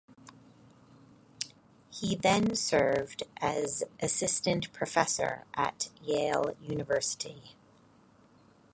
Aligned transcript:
He 1.91 2.15
then 2.15 2.55
served 2.55 3.21
as 3.37 3.83
assistant 4.01 4.73
professor 4.73 5.43
at 5.53 5.89
Yale 6.03 6.57
University. 6.59 7.55